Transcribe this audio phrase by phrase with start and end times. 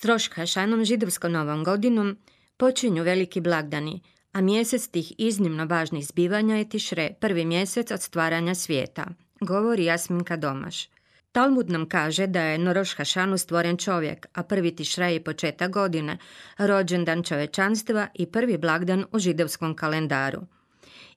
[0.00, 2.16] S Rošhašanom židovskom novom godinom
[2.56, 4.00] počinju veliki blagdani,
[4.32, 9.04] a mjesec tih iznimno važnih zbivanja je Tišre, prvi mjesec od stvaranja svijeta,
[9.40, 10.88] govori Jasminka Domaš.
[11.32, 15.70] Talmud nam kaže da je na Roš Hašanu stvoren čovjek, a prvi Tišre je početak
[15.70, 16.18] godine,
[16.58, 20.40] rođendan čovečanstva i prvi blagdan u židovskom kalendaru.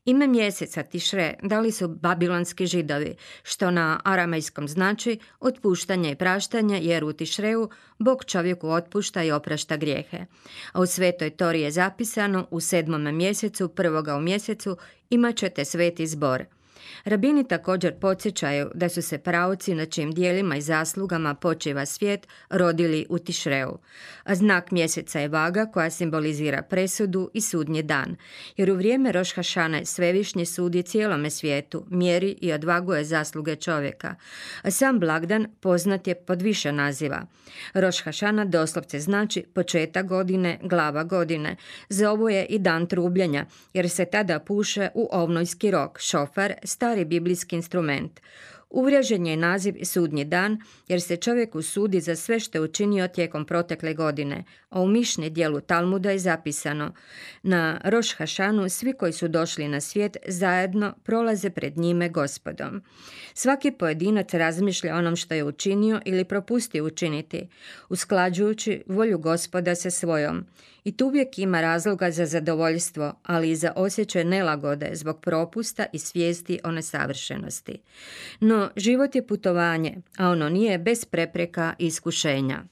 [0.05, 7.03] Ime mjeseca Tišre dali su babilonski židovi, što na aramejskom znači otpuštanje i praštanje, jer
[7.03, 10.25] u Tišreu Bog čovjeku otpušta i oprašta grijehe.
[10.71, 14.77] A u svetoj Tori je zapisano u sedmome mjesecu, prvoga u mjesecu,
[15.09, 16.45] imat ćete sveti zbor–
[17.06, 23.06] Rabini također podsjećaju da su se prauci na čim dijelima i zaslugama počiva svijet rodili
[23.09, 23.78] u Tišreu,
[24.23, 28.16] a znak mjeseca je vaga koja simbolizira presudu i sudnji dan,
[28.58, 34.16] jer u vrijeme Rošhašane svevišnji sudi cijelome svijetu, mjeri i odvaguje zasluge čovjeka,
[34.61, 37.26] a sam blagdan poznat je pod više naziva.
[37.73, 41.56] Rošhašana doslovce znači početak godine, glava godine,
[41.89, 47.55] zovu je i dan trubljenja, jer se tada puše u ovnojski rok, šofar, stari biblijski
[47.55, 48.19] instrument.
[48.73, 53.45] Uvriježen je naziv sudnji dan jer se čovjek usudi za sve što je učinio tijekom
[53.45, 56.93] protekle godine, a u mišni dijelu Talmuda je zapisano
[57.43, 62.81] na Roš Hašanu svi koji su došli na svijet zajedno prolaze pred njime gospodom.
[63.33, 67.47] Svaki pojedinac razmišlja onom što je učinio ili propustio učiniti,
[67.89, 70.45] usklađujući volju gospoda sa svojom.
[70.83, 75.99] I tu uvijek ima razloga za zadovoljstvo, ali i za osjećaj nelagode zbog propusta i
[75.99, 77.77] svijesti o nesavršenosti.
[78.39, 82.63] No, život je putovanje, a ono nije bez prepreka i iskušenja.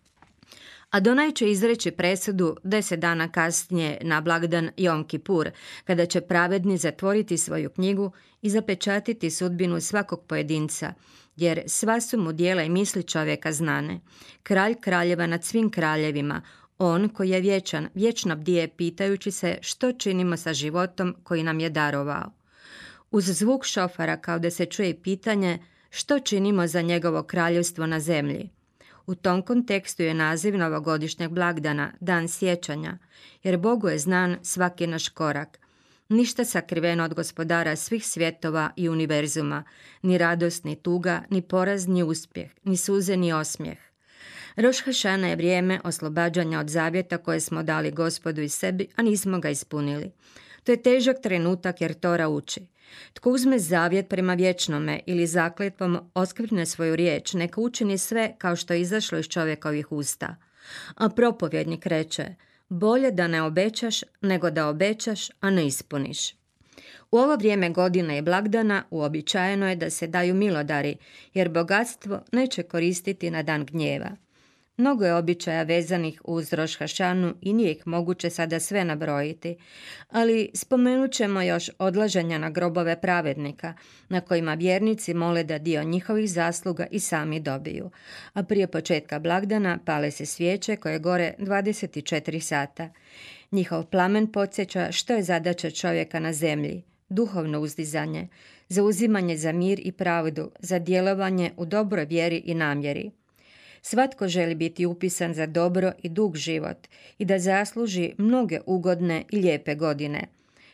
[0.89, 5.49] Adonaj će izreći presudu deset dana kasnije na blagdan Jom Kipur,
[5.85, 10.93] kada će pravedni zatvoriti svoju knjigu i zapečatiti sudbinu svakog pojedinca,
[11.35, 13.99] jer sva su mu dijela i misli čovjeka znane.
[14.43, 16.41] Kralj kraljeva nad svim kraljevima,
[16.77, 21.69] on koji je vječan, vječno bdije pitajući se što činimo sa životom koji nam je
[21.69, 22.31] darovao.
[23.11, 25.59] Uz zvuk šofara kao da se čuje pitanje
[25.91, 28.49] što činimo za njegovo kraljevstvo na zemlji.
[29.07, 32.97] U tom kontekstu je naziv novogodišnjeg blagdana Dan sjećanja,
[33.43, 35.59] jer Bogu je znan svaki naš korak.
[36.09, 39.63] Ništa sakriveno od gospodara svih svjetova i univerzuma,
[40.01, 43.77] ni radost, ni tuga, ni poraz, ni uspjeh, ni suze, ni osmijeh.
[44.55, 49.39] Roš Hašana je vrijeme oslobađanja od zavjeta koje smo dali gospodu i sebi, a nismo
[49.39, 50.11] ga ispunili.
[50.63, 52.61] To je težak trenutak jer Tora uči.
[53.13, 58.73] Tko uzme zavjet prema vječnome ili zakletvom oskvrne svoju riječ, neka učini sve kao što
[58.73, 60.35] je izašlo iz čovjekovih usta.
[60.95, 62.35] A propovjednik reče,
[62.69, 66.33] bolje da ne obećaš nego da obećaš, a ne ispuniš.
[67.11, 70.97] U ovo vrijeme godine i blagdana uobičajeno je da se daju milodari,
[71.33, 74.09] jer bogatstvo neće koristiti na dan gnjeva.
[74.77, 76.77] Mnogo je običaja vezanih uz Roš
[77.41, 79.57] i nije ih moguće sada sve nabrojiti,
[80.09, 83.73] ali spomenut ćemo još odlaženja na grobove pravednika,
[84.09, 87.91] na kojima vjernici mole da dio njihovih zasluga i sami dobiju.
[88.33, 92.89] A prije početka blagdana pale se svijeće koje gore 24 sata.
[93.51, 98.27] Njihov plamen podsjeća što je zadaća čovjeka na zemlji, duhovno uzdizanje,
[98.69, 103.11] zauzimanje za mir i pravdu, za djelovanje u dobroj vjeri i namjeri.
[103.81, 106.87] Svatko želi biti upisan za dobro i dug život
[107.17, 110.27] i da zasluži mnoge ugodne i lijepe godine.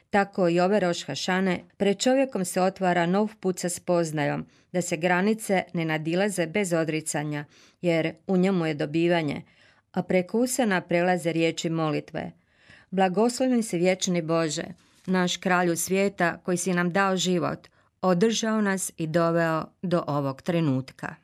[0.09, 5.63] Tako i ove rošhašane, pred čovjekom se otvara nov put sa spoznajom, da se granice
[5.73, 7.45] ne nadilaze bez odricanja,
[7.81, 9.41] jer u njemu je dobivanje,
[9.91, 12.31] a preko usana prelaze riječi molitve.
[12.91, 14.65] Blagoslovim se vječni Bože,
[15.05, 17.67] naš kralju svijeta koji si nam dao život,
[18.01, 21.15] održao nas i doveo do ovog trenutka.